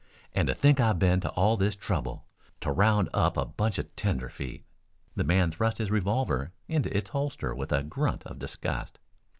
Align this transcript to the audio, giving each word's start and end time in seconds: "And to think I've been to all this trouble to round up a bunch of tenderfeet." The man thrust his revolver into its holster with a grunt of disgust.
"And 0.33 0.47
to 0.47 0.55
think 0.55 0.79
I've 0.79 0.97
been 0.97 1.19
to 1.21 1.29
all 1.33 1.57
this 1.57 1.75
trouble 1.75 2.25
to 2.61 2.71
round 2.71 3.07
up 3.13 3.37
a 3.37 3.45
bunch 3.45 3.77
of 3.77 3.95
tenderfeet." 3.95 4.65
The 5.15 5.23
man 5.23 5.51
thrust 5.51 5.77
his 5.77 5.91
revolver 5.91 6.53
into 6.67 6.97
its 6.97 7.11
holster 7.11 7.53
with 7.53 7.71
a 7.71 7.83
grunt 7.83 8.23
of 8.23 8.39
disgust. 8.39 8.97